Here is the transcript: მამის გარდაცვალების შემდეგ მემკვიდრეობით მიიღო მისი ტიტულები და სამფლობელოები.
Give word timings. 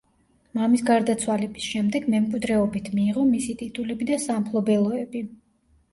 მამის 0.59 0.83
გარდაცვალების 0.87 1.67
შემდეგ 1.75 2.09
მემკვიდრეობით 2.15 2.89
მიიღო 2.95 3.27
მისი 3.35 3.57
ტიტულები 3.63 4.09
და 4.13 4.19
სამფლობელოები. 4.29 5.23